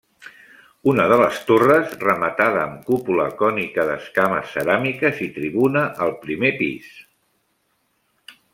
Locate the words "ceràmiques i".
4.55-5.29